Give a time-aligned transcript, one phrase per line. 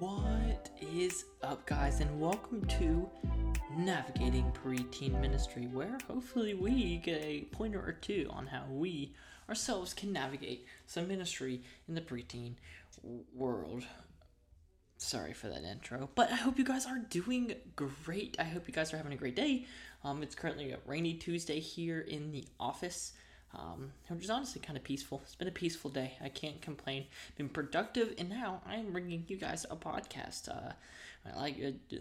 [0.00, 3.06] What is up, guys, and welcome to
[3.76, 9.14] Navigating Preteen Ministry, where hopefully we get a pointer or two on how we
[9.46, 12.54] ourselves can navigate some ministry in the preteen
[13.34, 13.84] world.
[14.96, 18.36] Sorry for that intro, but I hope you guys are doing great.
[18.38, 19.66] I hope you guys are having a great day.
[20.02, 23.12] Um, it's currently a rainy Tuesday here in the office
[23.54, 25.20] um, which is honestly kind of peaceful.
[25.24, 26.14] It's been a peaceful day.
[26.22, 27.06] I can't complain.
[27.36, 30.48] Been productive, and now I'm bringing you guys a podcast.
[30.48, 30.72] Uh,
[31.28, 31.96] I like, uh,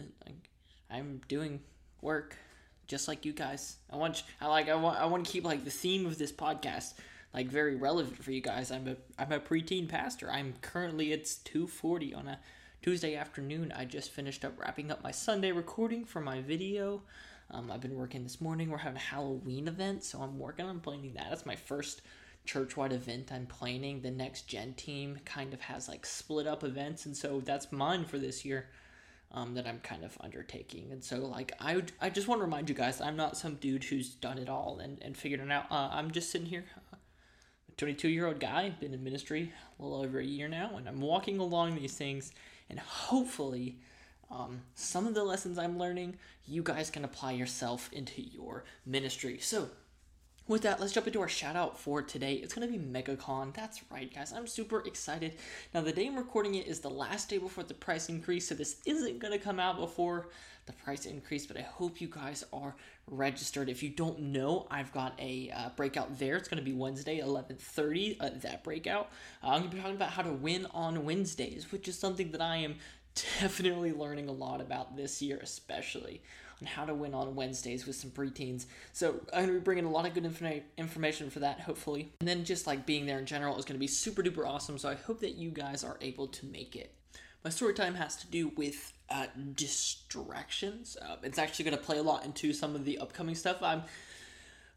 [0.89, 1.61] I'm doing
[2.01, 2.35] work
[2.87, 3.77] just like you guys.
[3.91, 6.31] I want, I like, I want, I want to keep like the theme of this
[6.31, 6.93] podcast
[7.33, 8.71] like very relevant for you guys.
[8.71, 10.31] I'm a, I'm a preteen pastor.
[10.31, 12.39] I'm currently it's two forty on a
[12.81, 13.71] Tuesday afternoon.
[13.75, 17.03] I just finished up wrapping up my Sunday recording for my video.
[17.51, 18.69] Um, I've been working this morning.
[18.69, 21.27] We're having a Halloween event, so I'm working on planning that.
[21.29, 22.01] That's my first
[22.45, 24.01] church-wide event I'm planning.
[24.01, 28.05] The next gen team kind of has like split up events, and so that's mine
[28.05, 28.67] for this year.
[29.31, 30.91] Um, that I'm kind of undertaking.
[30.91, 33.83] And so, like, I, I just want to remind you guys, I'm not some dude
[33.83, 35.65] who's done it all and, and figured it out.
[35.69, 36.97] Uh, I'm just sitting here, uh,
[37.71, 40.89] a 22 year old guy, been in ministry a little over a year now, and
[40.89, 42.31] I'm walking along these things,
[42.71, 43.77] and hopefully,
[44.31, 49.39] um, some of the lessons I'm learning, you guys can apply yourself into your ministry.
[49.39, 49.69] So,
[50.47, 52.33] with that, let's jump into our shout out for today.
[52.33, 53.53] It's going to be MegaCon.
[53.53, 54.33] That's right, guys.
[54.33, 55.35] I'm super excited.
[55.75, 58.55] Now, the day I'm recording it is the last day before the price increase, so
[58.55, 60.29] this isn't going to come out before
[60.69, 62.75] the price increase, but I hope you guys are
[63.07, 63.69] registered.
[63.69, 66.35] If you don't know, I've got a uh, breakout there.
[66.35, 68.17] It's going to be Wednesday, 11:30.
[68.19, 69.09] Uh, that breakout.
[69.43, 72.31] Uh, I'm going to be talking about how to win on Wednesdays, which is something
[72.31, 72.75] that I am
[73.39, 76.21] definitely learning a lot about this year, especially
[76.61, 78.65] on how to win on Wednesdays with some preteens.
[78.91, 82.11] So I'm to be bringing a lot of good informa- information for that, hopefully.
[82.19, 84.77] And then just like being there in general is to be super duper awesome.
[84.77, 86.93] So I hope that you guys are able to make it.
[87.43, 90.97] My story time has to do with uh, distractions.
[91.01, 93.63] Uh, it's actually to play a lot into some of the upcoming stuff.
[93.63, 93.83] I'm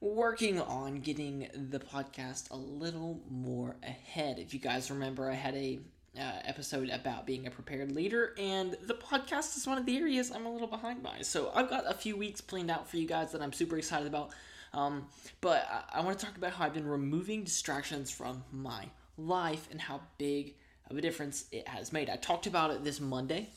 [0.00, 4.38] working on getting the podcast a little more ahead.
[4.38, 5.80] If you guys remember, I had a
[6.18, 10.30] uh, episode about being a prepared leader, and the podcast is one of the areas
[10.30, 11.22] I'm a little behind by.
[11.22, 14.06] So I've got a few weeks planned out for you guys that I'm super excited
[14.06, 14.30] about.
[14.74, 15.06] Um,
[15.40, 18.86] but I, I want to talk about how I've been removing distractions from my
[19.16, 20.54] life and how big
[20.90, 22.10] of a difference it has made.
[22.10, 23.48] I talked about it this Monday,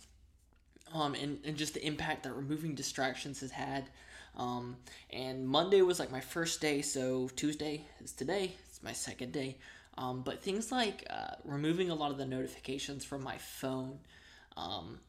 [0.93, 3.89] um, and, and just the impact that removing distractions has had.
[4.37, 4.77] Um,
[5.11, 8.53] and Monday was like my first day, so Tuesday is today.
[8.69, 9.57] It's my second day.
[9.97, 13.99] Um, but things like uh, removing a lot of the notifications from my phone,
[14.57, 14.99] um,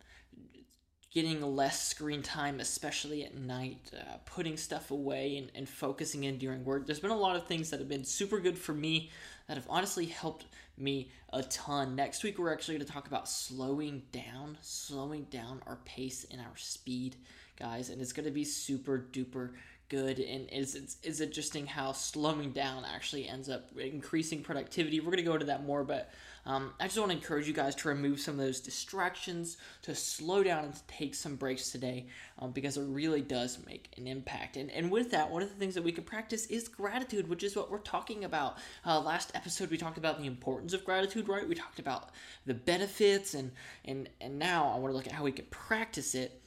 [1.12, 6.38] getting less screen time, especially at night, uh, putting stuff away and, and focusing in
[6.38, 6.86] during work.
[6.86, 9.10] There's been a lot of things that have been super good for me
[9.48, 10.44] that have honestly helped
[10.76, 11.96] me a ton.
[11.96, 16.40] Next week, we're actually going to talk about slowing down, slowing down our pace and
[16.40, 17.16] our speed,
[17.58, 19.52] guys, and it's going to be super duper
[19.88, 25.00] good and it's, it's, it's interesting how slowing down actually ends up increasing productivity.
[25.00, 26.10] We're going to go into that more but
[26.44, 29.94] um, i just want to encourage you guys to remove some of those distractions to
[29.94, 32.06] slow down and to take some breaks today
[32.38, 34.56] um, because it really does make an impact.
[34.56, 37.42] And, and with that one of the things that we can practice is gratitude which
[37.42, 38.58] is what we're talking about.
[38.84, 41.48] Uh, last episode we talked about the importance of gratitude right?
[41.48, 42.10] We talked about
[42.44, 43.52] the benefits and
[43.84, 46.42] and and now i want to look at how we can practice it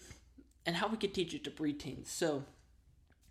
[0.65, 2.07] and how we can teach it to preteens.
[2.07, 2.43] So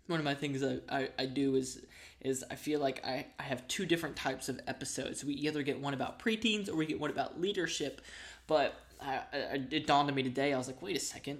[0.09, 1.85] one of my things I, I, I, do is
[2.21, 5.23] is I feel like I, I have two different types of episodes.
[5.23, 8.01] We either get one about preteens or we get one about leadership.
[8.47, 10.53] But I, I, it dawned on me today.
[10.53, 11.39] I was like, wait a second,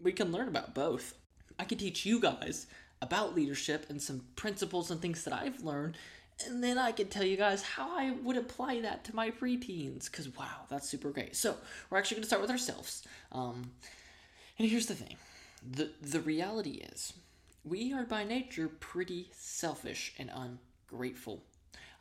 [0.00, 1.14] we can learn about both.
[1.58, 2.66] I can teach you guys
[3.00, 5.96] about leadership and some principles and things that I've learned,
[6.46, 10.10] and then I can tell you guys how I would apply that to my preteens.
[10.10, 11.36] Because wow, that's super great.
[11.36, 11.56] So
[11.90, 13.04] we're actually going to start with ourselves.
[13.30, 13.72] Um,
[14.58, 15.16] and here's the thing:
[15.68, 17.12] the the reality is
[17.68, 20.30] we are by nature pretty selfish and
[20.90, 21.42] ungrateful.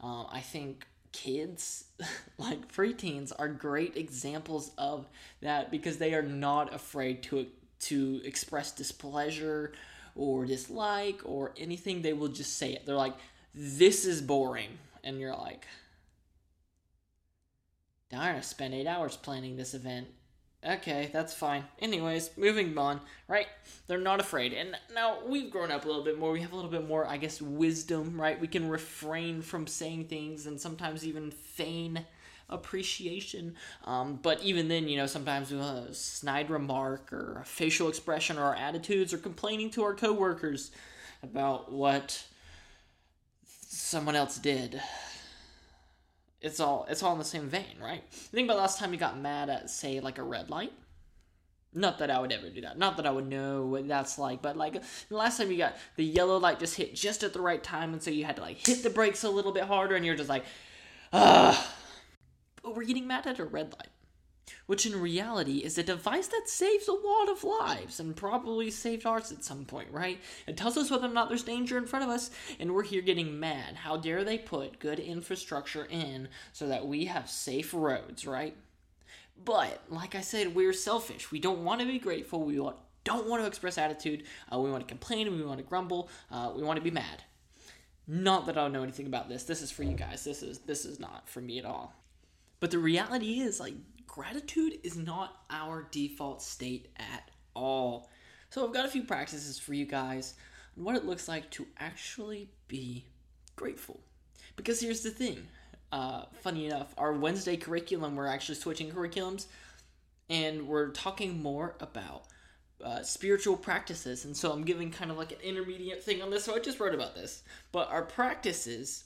[0.02, 1.86] Uh, I think kids,
[2.38, 5.08] like preteens, are great examples of
[5.42, 7.48] that because they are not afraid to
[7.80, 9.72] to express displeasure
[10.16, 12.02] or dislike or anything.
[12.02, 12.86] They will just say it.
[12.86, 13.16] They're like,
[13.54, 15.66] "This is boring," and you're like,
[18.10, 20.08] "Darn, I spent eight hours planning this event."
[20.66, 21.64] Okay, that's fine.
[21.80, 23.48] Anyways, moving on, right?
[23.86, 24.54] They're not afraid.
[24.54, 26.32] And now we've grown up a little bit more.
[26.32, 28.40] We have a little bit more, I guess, wisdom, right?
[28.40, 32.06] We can refrain from saying things and sometimes even feign
[32.50, 33.56] appreciation.
[33.86, 38.38] Um, but even then, you know, sometimes we a snide remark or a facial expression
[38.38, 40.72] or our attitudes or complaining to our coworkers
[41.22, 42.26] about what
[43.68, 44.82] someone else did
[46.42, 48.04] it's all it's all in the same vein, right?
[48.12, 50.74] Think about last time you got mad at say like a red light.
[51.74, 52.78] Not that I would ever do that.
[52.78, 55.76] Not that I would know what that's like, but like the last time you got
[55.96, 58.42] the yellow light just hit just at the right time, and so you had to
[58.42, 60.46] like hit the brakes a little bit harder, and you're just like,
[61.14, 61.74] ah.
[62.64, 63.90] But we're getting mad at a red light
[64.66, 69.06] which in reality is a device that saves a lot of lives and probably saved
[69.06, 70.20] ours at some point, right?
[70.48, 72.30] It tells us whether or not there's danger in front of us,
[72.60, 73.76] and we're here getting mad.
[73.76, 78.56] How dare they put good infrastructure in so that we have safe roads, right?
[79.44, 81.32] But, like I said, we're selfish.
[81.32, 82.44] We don't want to be grateful.
[82.44, 84.24] We don't want to express attitude.
[84.52, 85.32] Uh, we want to complain.
[85.32, 86.10] We want to grumble.
[86.32, 87.24] Uh, we want to be mad.
[88.08, 89.44] Not that I don't know anything about this.
[89.44, 90.24] This is for you guys.
[90.24, 91.94] This is this is not for me at all.
[92.60, 93.76] But the reality is, like,
[94.08, 98.10] gratitude is not our default state at all.
[98.50, 100.36] So I've got a few practices for you guys
[100.78, 103.06] on what it looks like to actually be
[103.56, 104.00] grateful.
[104.56, 105.46] Because here's the thing.
[105.92, 109.46] Uh, funny enough, our Wednesday curriculum, we're actually switching curriculums
[110.30, 112.24] and we're talking more about
[112.84, 114.26] uh, spiritual practices.
[114.26, 116.44] And so I'm giving kind of like an intermediate thing on this.
[116.44, 117.44] So I just wrote about this.
[117.72, 119.06] But our practices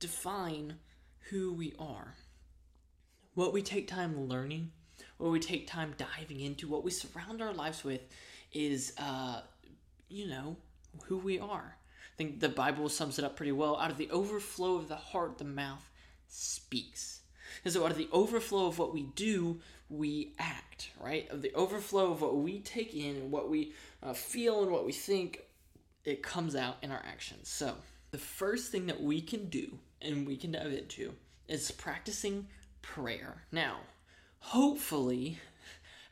[0.00, 0.74] define
[1.30, 2.14] who we are
[3.34, 4.70] what we take time learning,
[5.18, 8.00] what we take time diving into, what we surround our lives with
[8.52, 9.40] is, uh,
[10.08, 10.56] you know,
[11.04, 11.76] who we are.
[11.76, 13.76] I think the Bible sums it up pretty well.
[13.78, 15.88] Out of the overflow of the heart, the mouth
[16.28, 17.20] speaks.
[17.64, 21.28] And so, out of the overflow of what we do, we act, right?
[21.30, 23.72] Of the overflow of what we take in and what we
[24.02, 25.42] uh, feel and what we think,
[26.04, 27.48] it comes out in our actions.
[27.48, 27.74] So,
[28.10, 31.12] the first thing that we can do and we can dive into
[31.48, 32.46] is practicing
[32.82, 33.42] prayer.
[33.52, 33.78] Now,
[34.38, 35.38] hopefully,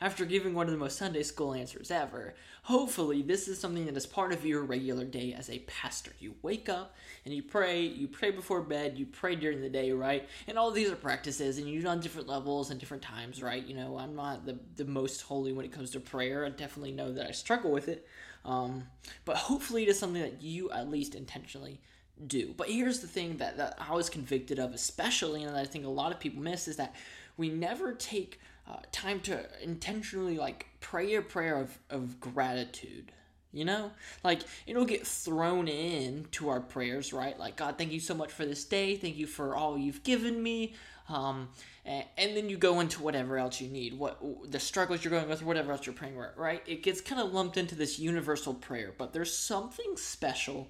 [0.00, 3.96] after giving one of the most Sunday school answers ever, hopefully this is something that
[3.96, 6.12] is part of your regular day as a pastor.
[6.20, 6.94] You wake up
[7.24, 10.28] and you pray, you pray before bed, you pray during the day, right?
[10.46, 13.66] And all these are practices and you do on different levels and different times, right?
[13.66, 16.46] You know, I'm not the, the most holy when it comes to prayer.
[16.46, 18.06] I definitely know that I struggle with it.
[18.44, 18.84] Um,
[19.24, 21.80] but hopefully it is something that you at least intentionally
[22.26, 22.54] do.
[22.56, 25.90] But here's the thing that, that I was convicted of, especially, and I think a
[25.90, 26.94] lot of people miss, is that
[27.36, 33.12] we never take uh, time to intentionally like pray a prayer of, of gratitude.
[33.50, 33.92] You know,
[34.22, 37.38] like it'll get thrown in to our prayers, right?
[37.38, 38.94] Like, God, thank you so much for this day.
[38.96, 40.74] Thank you for all you've given me.
[41.08, 41.48] Um,
[41.86, 44.20] and, and then you go into whatever else you need, what
[44.50, 46.62] the struggles you're going with, whatever else you're praying, right?
[46.66, 50.68] It gets kind of lumped into this universal prayer, but there's something special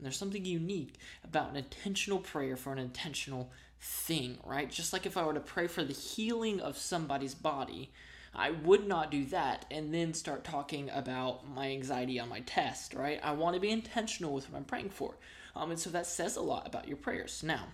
[0.00, 3.50] and there's something unique about an intentional prayer for an intentional
[3.82, 4.70] thing, right?
[4.70, 7.92] Just like if I were to pray for the healing of somebody's body,
[8.34, 12.94] I would not do that and then start talking about my anxiety on my test,
[12.94, 13.20] right?
[13.22, 15.18] I want to be intentional with what I'm praying for.
[15.54, 17.42] Um, and so that says a lot about your prayers.
[17.42, 17.66] Now,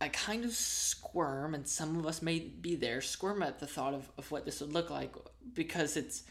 [0.00, 3.94] I kind of squirm, and some of us may be there, squirm at the thought
[3.94, 5.14] of, of what this would look like
[5.54, 6.24] because it's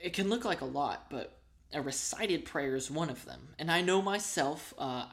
[0.00, 1.38] it can look like a lot, but
[1.74, 3.48] a recited prayer is one of them.
[3.58, 5.06] And I know myself, uh,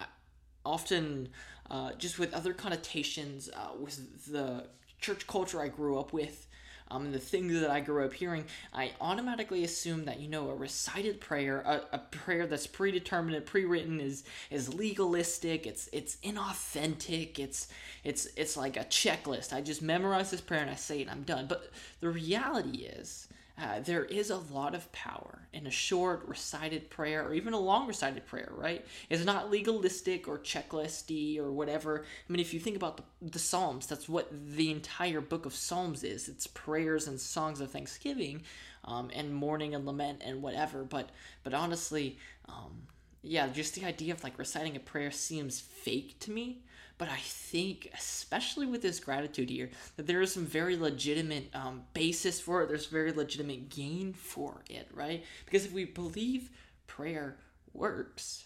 [0.66, 1.30] often
[1.70, 4.68] uh, just with other connotations, uh, with the
[5.00, 6.48] church culture I grew up with,
[6.92, 8.44] um, and the things that I grew up hearing,
[8.74, 14.02] I automatically assume that you know a recited prayer, a, a prayer that's predetermined, pre-written,
[14.02, 15.66] is is legalistic.
[15.66, 17.40] It's it's inauthentic.
[17.40, 17.70] It's
[18.04, 19.54] it's it's like a checklist.
[19.54, 21.10] I just memorize this prayer and I say it.
[21.10, 21.48] I'm done.
[21.48, 21.72] But
[22.02, 27.26] the reality is uh, there is a lot of power in a short recited prayer
[27.26, 28.86] or even a long recited prayer, right?
[29.10, 32.04] It's not legalistic or checklisty or whatever.
[32.04, 35.54] I mean, if you think about the, the Psalms, that's what the entire book of
[35.54, 36.28] Psalms is.
[36.28, 38.44] It's prayers and songs of thanksgiving
[38.86, 40.84] um, and mourning and lament and whatever.
[40.84, 41.10] But
[41.44, 42.18] but honestly,
[42.48, 42.84] um,
[43.22, 46.64] yeah, just the idea of like reciting a prayer seems fake to me.
[47.02, 51.82] But I think, especially with this gratitude here, that there is some very legitimate um,
[51.96, 52.68] basis for it.
[52.68, 55.24] There's very legitimate gain for it, right?
[55.46, 56.52] Because if we believe
[56.86, 57.38] prayer
[57.74, 58.46] works,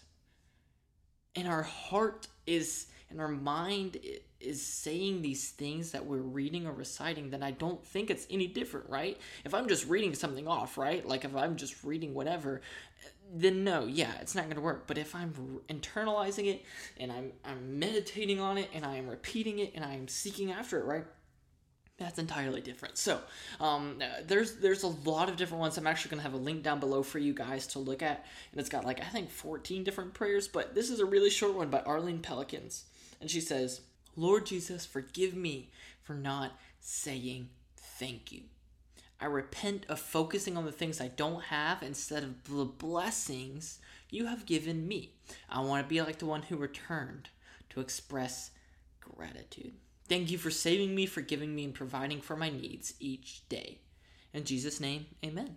[1.34, 3.98] and our heart is, and our mind
[4.40, 8.46] is saying these things that we're reading or reciting, then I don't think it's any
[8.46, 9.18] different, right?
[9.44, 11.06] If I'm just reading something off, right?
[11.06, 12.62] Like if I'm just reading whatever,
[13.32, 14.86] then no, yeah, it's not going to work.
[14.86, 16.64] But if I'm internalizing it
[16.98, 20.52] and I'm I'm meditating on it and I am repeating it and I am seeking
[20.52, 21.04] after it, right?
[21.98, 22.98] That's entirely different.
[22.98, 23.20] So,
[23.58, 25.78] um, there's there's a lot of different ones.
[25.78, 28.60] I'm actually gonna have a link down below for you guys to look at, and
[28.60, 30.46] it's got like I think 14 different prayers.
[30.46, 32.82] But this is a really short one by Arlene Pellicane,
[33.20, 33.80] and she says,
[34.14, 35.70] "Lord Jesus, forgive me
[36.02, 38.42] for not saying thank you."
[39.20, 43.78] I repent of focusing on the things I don't have instead of the blessings
[44.10, 45.12] you have given me.
[45.48, 47.30] I want to be like the one who returned
[47.70, 48.50] to express
[49.00, 49.72] gratitude.
[50.08, 53.78] Thank you for saving me, forgiving me, and providing for my needs each day.
[54.32, 55.56] In Jesus' name, amen.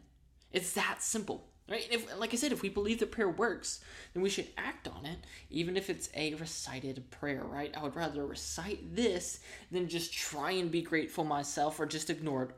[0.51, 1.45] It's that simple.
[1.69, 1.85] Right?
[1.91, 3.81] If, like I said, if we believe that prayer works,
[4.13, 5.19] then we should act on it,
[5.51, 7.71] even if it's a recited prayer, right?
[7.77, 9.39] I would rather recite this
[9.71, 12.51] than just try and be grateful myself or just ignore it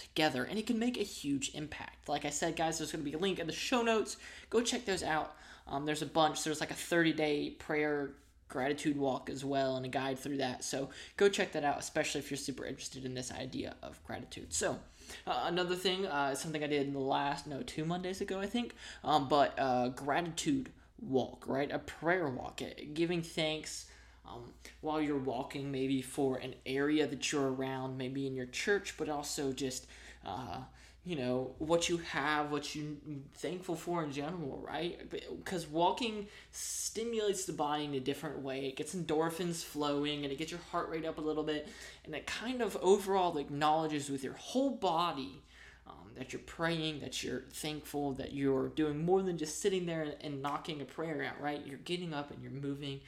[0.00, 0.44] altogether.
[0.44, 2.08] And it can make a huge impact.
[2.08, 4.16] Like I said, guys, there's going to be a link in the show notes.
[4.48, 5.36] Go check those out.
[5.68, 6.42] Um, there's a bunch.
[6.42, 8.12] There's like a 30 day prayer
[8.48, 10.64] gratitude walk as well and a guide through that.
[10.64, 14.52] So go check that out, especially if you're super interested in this idea of gratitude.
[14.52, 14.80] So,
[15.26, 18.46] uh, another thing, uh, something I did in the last, no, two Mondays ago, I
[18.46, 21.70] think, um, but uh, gratitude walk, right?
[21.70, 23.86] A prayer walk, eh, giving thanks
[24.30, 28.94] um, while you're walking, maybe for an area that you're around, maybe in your church,
[28.96, 29.86] but also just
[30.24, 30.58] uh,
[31.04, 32.92] you know what you have what you're
[33.34, 35.10] thankful for in general right?
[35.10, 38.66] Because walking stimulates the body in a different way.
[38.66, 41.68] It gets endorphins flowing and it gets your heart rate up a little bit
[42.04, 45.42] and it kind of overall acknowledges with your whole body
[45.86, 50.02] um, that you're praying that you're thankful that you're doing more than just sitting there
[50.02, 51.66] and, and knocking a prayer out right?
[51.66, 53.00] You're getting up and you're moving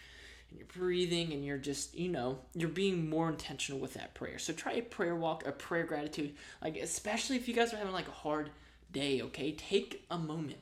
[0.52, 4.38] and you're breathing and you're just, you know, you're being more intentional with that prayer.
[4.38, 6.34] So try a prayer walk, a prayer gratitude.
[6.62, 8.50] Like, especially if you guys are having like a hard
[8.92, 9.52] day, okay?
[9.52, 10.58] Take a moment.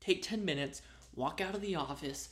[0.00, 0.82] Take 10 minutes,
[1.14, 2.28] walk out of the office,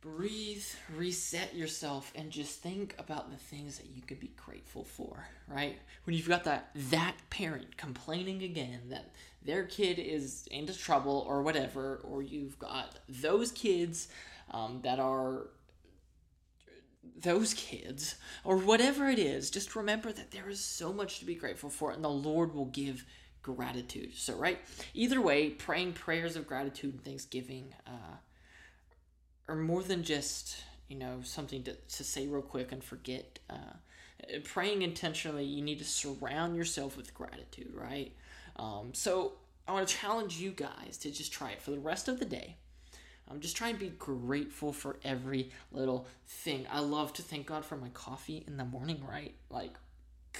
[0.00, 0.64] breathe,
[0.96, 5.78] reset yourself, and just think about the things that you could be grateful for, right?
[6.04, 9.12] When you've got that that parent complaining again that
[9.42, 14.08] their kid is into trouble or whatever, or you've got those kids
[14.52, 15.48] um, that are
[17.20, 21.34] those kids or whatever it is, just remember that there is so much to be
[21.34, 23.04] grateful for, and the Lord will give
[23.42, 24.14] gratitude.
[24.14, 24.58] So, right,
[24.94, 28.16] either way, praying prayers of gratitude and thanksgiving uh,
[29.48, 30.56] are more than just
[30.88, 33.38] you know something to, to say real quick and forget.
[33.48, 33.74] Uh,
[34.44, 38.12] praying intentionally, you need to surround yourself with gratitude, right?
[38.56, 39.34] Um, so,
[39.68, 42.24] I want to challenge you guys to just try it for the rest of the
[42.24, 42.56] day
[43.28, 46.66] I'm just trying to be grateful for every little thing.
[46.70, 49.34] I love to thank God for my coffee in the morning, right?
[49.50, 49.72] Like,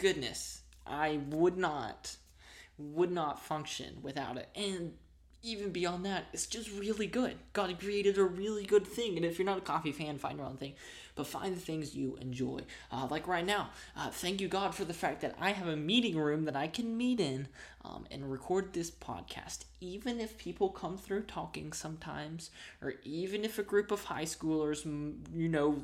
[0.00, 2.16] goodness, I would not,
[2.78, 4.48] would not function without it.
[4.54, 4.94] And
[5.46, 7.36] even beyond that, it's just really good.
[7.52, 9.16] God created a really good thing.
[9.16, 10.74] And if you're not a coffee fan, find your own thing.
[11.14, 12.60] But find the things you enjoy.
[12.92, 15.76] Uh, like right now, uh, thank you, God, for the fact that I have a
[15.76, 17.48] meeting room that I can meet in
[17.84, 19.60] um, and record this podcast.
[19.80, 22.50] Even if people come through talking sometimes,
[22.82, 24.84] or even if a group of high schoolers,
[25.32, 25.80] you know,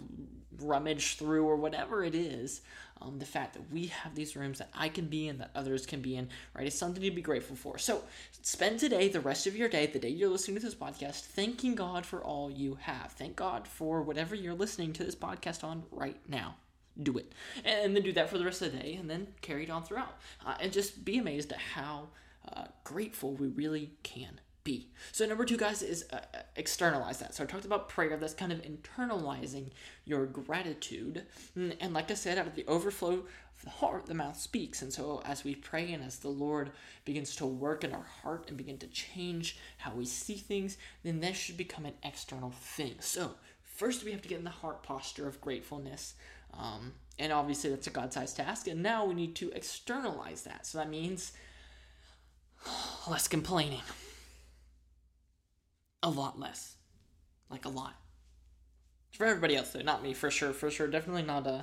[0.60, 2.60] rummage through or whatever it is,
[3.00, 5.86] um, the fact that we have these rooms that I can be in, that others
[5.86, 7.78] can be in, right, is something to be grateful for.
[7.78, 8.02] So
[8.42, 11.74] spend today, the rest of your day, the day you're listening to this podcast, thanking
[11.74, 13.12] God for all you have.
[13.12, 16.56] Thank God for whatever you're listening to this podcast on right now
[17.00, 17.32] do it
[17.64, 19.82] and then do that for the rest of the day and then carry it on
[19.82, 22.08] throughout uh, and just be amazed at how
[22.52, 24.88] uh, grateful we really can be.
[25.10, 26.20] So number two, guys, is uh,
[26.56, 27.34] externalize that.
[27.34, 28.16] So I talked about prayer.
[28.16, 29.70] That's kind of internalizing
[30.04, 31.24] your gratitude,
[31.56, 34.82] mm, and like I said, out of the overflow of the heart, the mouth speaks.
[34.82, 36.70] And so as we pray and as the Lord
[37.04, 41.20] begins to work in our heart and begin to change how we see things, then
[41.20, 42.96] this should become an external thing.
[43.00, 46.14] So first, we have to get in the heart posture of gratefulness.
[46.54, 48.68] Um, and obviously, that's a God sized task.
[48.68, 50.66] And now we need to externalize that.
[50.66, 51.32] So that means
[53.08, 53.82] less complaining
[56.02, 56.76] a lot less.
[57.50, 57.94] Like a lot.
[59.12, 60.88] For everybody else though, not me for sure, for sure.
[60.88, 61.62] Definitely not uh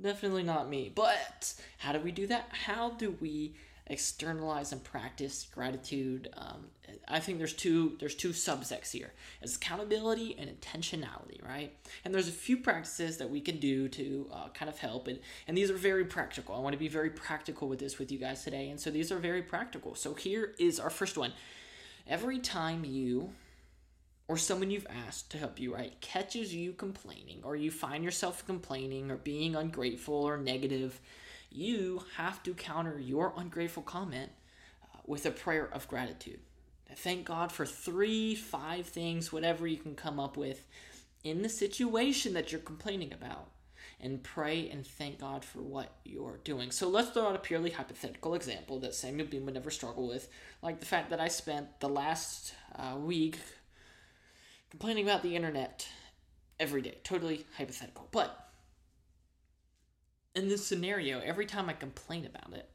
[0.00, 0.92] definitely not me.
[0.94, 2.48] But how do we do that?
[2.50, 3.54] How do we
[3.88, 6.28] externalize and practice gratitude?
[6.36, 6.66] Um,
[7.08, 9.12] I think there's two there's two subsects here.
[9.42, 11.74] It's accountability and intentionality, right?
[12.04, 15.18] And there's a few practices that we can do to uh, kind of help, and
[15.48, 16.54] and these are very practical.
[16.54, 19.10] I want to be very practical with this with you guys today, and so these
[19.10, 19.94] are very practical.
[19.94, 21.32] So here is our first one.
[22.06, 23.32] Every time you
[24.28, 28.46] or someone you've asked to help you, right, catches you complaining, or you find yourself
[28.46, 31.00] complaining or being ungrateful or negative,
[31.50, 34.30] you have to counter your ungrateful comment
[34.82, 36.40] uh, with a prayer of gratitude.
[36.94, 40.66] Thank God for three, five things, whatever you can come up with
[41.24, 43.48] in the situation that you're complaining about.
[44.00, 46.70] And pray and thank God for what you're doing.
[46.70, 50.28] So let's throw out a purely hypothetical example that Samuel Beam would never struggle with,
[50.62, 53.38] like the fact that I spent the last uh, week
[54.70, 55.88] complaining about the internet
[56.58, 56.98] every day.
[57.04, 58.08] Totally hypothetical.
[58.10, 58.48] But
[60.34, 62.68] in this scenario, every time I complain about it,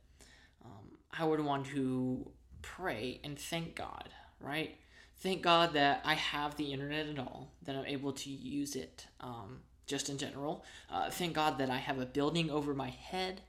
[0.66, 2.30] um, I would want to
[2.62, 4.10] pray and thank God,
[4.40, 4.78] right?
[5.18, 9.08] Thank God that I have the internet at all, that I'm able to use it.
[9.20, 10.64] Um, just in general.
[10.90, 13.42] Uh, thank God that I have a building over my head.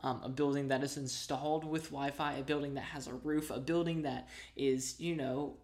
[0.00, 3.58] Um, a building that is installed with Wi-Fi, a building that has a roof, a
[3.58, 5.56] building that is, you know,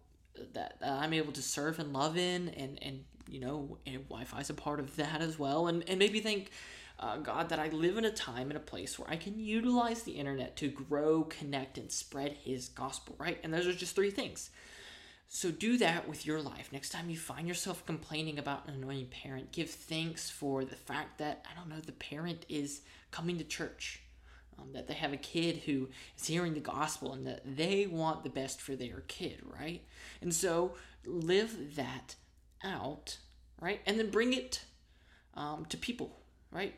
[0.53, 4.49] that I'm able to serve and love in, and and you know, and Wi-Fi is
[4.49, 5.67] a part of that as well.
[5.67, 6.51] And and maybe thank
[6.99, 10.03] uh, God that I live in a time and a place where I can utilize
[10.03, 13.15] the internet to grow, connect, and spread His gospel.
[13.17, 14.49] Right, and those are just three things.
[15.27, 16.69] So do that with your life.
[16.71, 21.17] Next time you find yourself complaining about an annoying parent, give thanks for the fact
[21.17, 24.01] that, I don't know, the parent is coming to church.
[24.57, 28.23] Um, that they have a kid who is hearing the gospel and that they want
[28.23, 29.83] the best for their kid, right?
[30.21, 32.15] And so live that
[32.63, 33.17] out,
[33.59, 33.81] right?
[33.85, 34.63] And then bring it
[35.33, 36.19] um, to people,
[36.51, 36.73] right?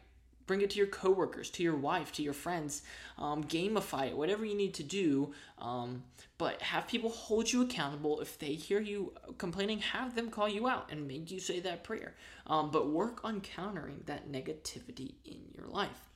[0.48, 2.82] Bring it to your coworkers, to your wife, to your friends.
[3.18, 5.34] Um, gamify it, whatever you need to do.
[5.60, 6.04] Um,
[6.38, 8.22] but have people hold you accountable.
[8.22, 11.84] If they hear you complaining, have them call you out and make you say that
[11.84, 12.16] prayer.
[12.48, 16.10] Um, but work on countering that negativity in your life.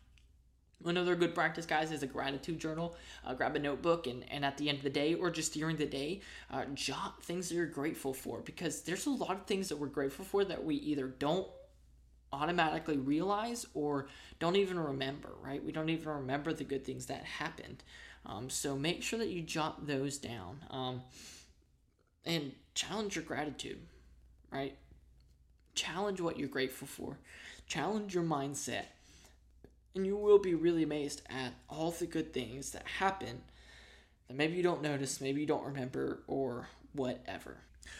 [0.83, 2.95] Another good practice, guys, is a gratitude journal.
[3.25, 5.75] Uh, grab a notebook and, and at the end of the day or just during
[5.77, 9.69] the day, uh, jot things that you're grateful for because there's a lot of things
[9.69, 11.47] that we're grateful for that we either don't
[12.33, 14.07] automatically realize or
[14.39, 15.63] don't even remember, right?
[15.63, 17.83] We don't even remember the good things that happened.
[18.25, 21.01] Um, so make sure that you jot those down um,
[22.25, 23.79] and challenge your gratitude,
[24.51, 24.77] right?
[25.75, 27.17] Challenge what you're grateful for,
[27.67, 28.85] challenge your mindset,
[29.95, 33.41] and you will be really amazed at all the good things that happen
[34.27, 37.57] that maybe you don't notice, maybe you don't remember, or whatever.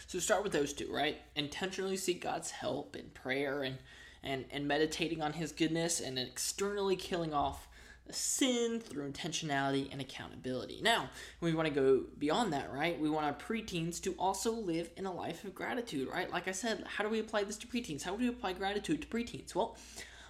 [0.08, 1.18] So start with those two, right?
[1.36, 3.78] Intentionally seek God's help in prayer and
[4.24, 7.68] and, and meditating on his goodness and externally killing off
[8.10, 10.80] sin through intentionality and accountability.
[10.82, 13.00] Now, we want to go beyond that, right?
[13.00, 16.30] We want our preteens to also live in a life of gratitude, right?
[16.30, 18.04] Like I said, how do we apply this to preteens?
[18.04, 19.56] How do we apply gratitude to preteens?
[19.56, 19.78] Well,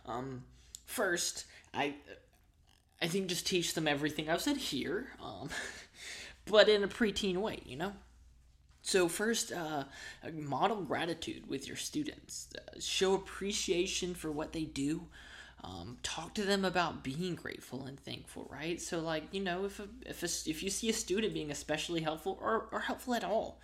[0.05, 0.43] um,
[0.91, 1.95] first, I
[3.01, 5.49] I think just teach them everything I've said here, um,
[6.45, 7.93] but in a preteen way, you know.
[8.83, 9.85] So, first, uh,
[10.33, 12.49] model gratitude with your students.
[12.55, 15.07] Uh, show appreciation for what they do.
[15.63, 18.81] Um, talk to them about being grateful and thankful, right?
[18.81, 22.01] So, like, you know, if, a, if, a, if you see a student being especially
[22.01, 23.61] helpful or, or helpful at all,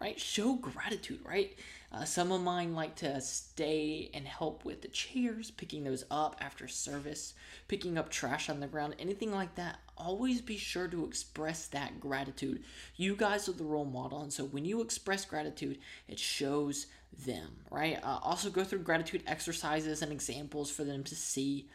[0.00, 0.18] right?
[0.18, 1.56] Show gratitude, right?
[1.96, 6.36] Uh, some of mine like to stay and help with the chairs, picking those up
[6.40, 7.32] after service,
[7.68, 9.78] picking up trash on the ground, anything like that.
[9.96, 12.62] Always be sure to express that gratitude.
[12.96, 16.86] You guys are the role model, and so when you express gratitude, it shows
[17.24, 17.98] them, right?
[18.02, 21.68] Uh, also, go through gratitude exercises and examples for them to see.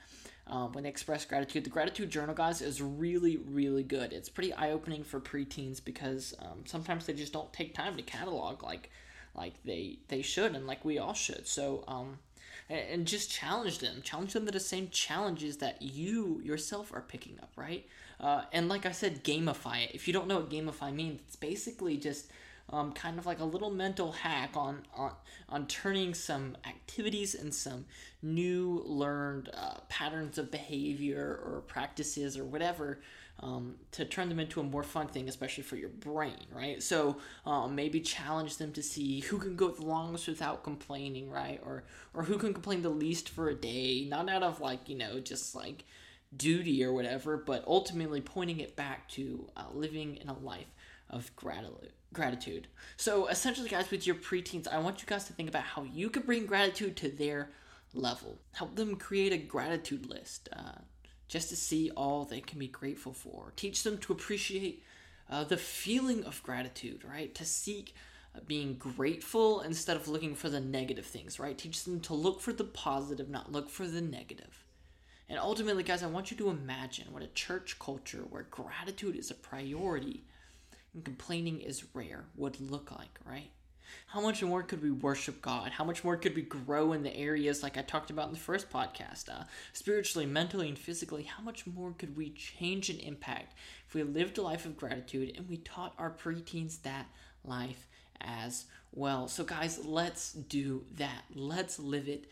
[0.47, 1.63] Um, when they express gratitude.
[1.63, 4.11] The gratitude journal, guys, is really, really good.
[4.11, 8.01] It's pretty eye opening for preteens because um, sometimes they just don't take time to
[8.01, 8.89] catalog like
[9.35, 11.47] like they they should and like we all should.
[11.47, 12.19] So um,
[12.69, 17.37] and, just challenge them, challenge them to the same challenges that you yourself are picking
[17.41, 17.85] up, right?
[18.19, 19.91] Uh, and like I said, gamify it.
[19.93, 22.31] If you don't know what gamify means, it's basically just
[22.71, 25.11] um, kind of like a little mental hack on on,
[25.49, 27.85] on turning some activities and some
[28.21, 32.99] new learned uh, patterns of behavior or practices or whatever
[33.41, 36.81] um, to turn them into a more fun thing, especially for your brain, right?
[36.81, 41.59] So um, maybe challenge them to see who can go the longest without complaining, right?
[41.63, 44.97] Or or who can complain the least for a day, not out of like you
[44.97, 45.85] know just like
[46.35, 50.67] duty or whatever, but ultimately pointing it back to uh, living in a life
[51.11, 52.67] of gratitude gratitude.
[52.97, 56.09] So essentially, guys, with your preteens, I want you guys to think about how you
[56.09, 57.51] could bring gratitude to their
[57.93, 58.39] level.
[58.53, 60.79] Help them create a gratitude list uh,
[61.27, 63.53] just to see all they can be grateful for.
[63.55, 64.83] Teach them to appreciate
[65.29, 67.33] uh, the feeling of gratitude, right?
[67.35, 67.95] To seek
[68.35, 71.57] uh, being grateful instead of looking for the negative things, right?
[71.57, 74.65] Teach them to look for the positive, not look for the negative.
[75.29, 79.31] And ultimately, guys, I want you to imagine what a church culture where gratitude is
[79.31, 80.25] a priority
[80.93, 83.51] and complaining is rare would look like, right?
[84.07, 85.71] How much more could we worship God?
[85.71, 88.39] How much more could we grow in the areas like I talked about in the
[88.39, 91.23] first podcast, uh, spiritually, mentally, and physically?
[91.23, 93.53] How much more could we change and impact
[93.87, 97.07] if we lived a life of gratitude and we taught our preteens that
[97.43, 97.87] life
[98.21, 99.27] as well?
[99.27, 101.23] So, guys, let's do that.
[101.33, 102.27] Let's live it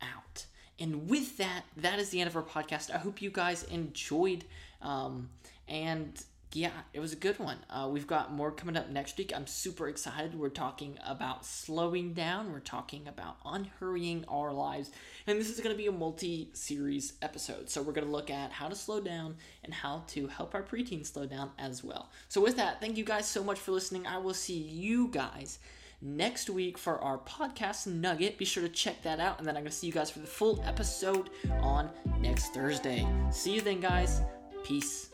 [0.00, 0.46] out.
[0.78, 2.90] And with that, that is the end of our podcast.
[2.92, 4.44] I hope you guys enjoyed.
[4.80, 5.28] Um,
[5.68, 6.22] and
[6.56, 7.58] yeah, it was a good one.
[7.70, 9.32] Uh, we've got more coming up next week.
[9.34, 10.34] I'm super excited.
[10.34, 14.90] We're talking about slowing down, we're talking about unhurrying our lives,
[15.26, 17.70] and this is going to be a multi series episode.
[17.70, 20.62] So, we're going to look at how to slow down and how to help our
[20.62, 22.10] preteens slow down as well.
[22.28, 24.06] So, with that, thank you guys so much for listening.
[24.06, 25.58] I will see you guys
[26.02, 28.36] next week for our podcast nugget.
[28.36, 29.38] Be sure to check that out.
[29.38, 33.06] And then I'm going to see you guys for the full episode on next Thursday.
[33.30, 34.20] See you then, guys.
[34.64, 35.10] Peace.